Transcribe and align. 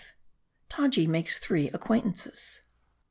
TAJI 0.71 1.05
MAKES 1.05 1.37
THREE 1.37 1.69
ACQUAINTANCES. 1.75 2.63